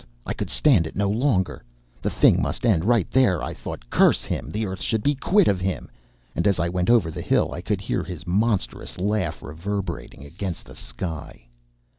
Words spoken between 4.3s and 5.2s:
The earth should be